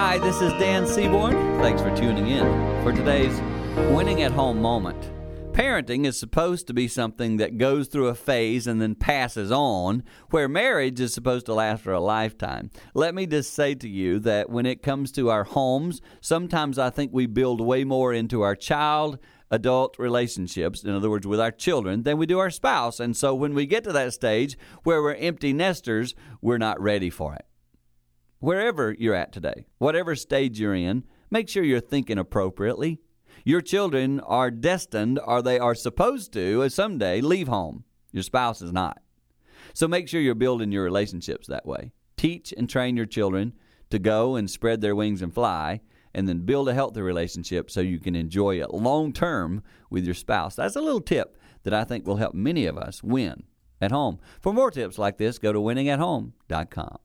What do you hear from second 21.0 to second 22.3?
words, with our children, than we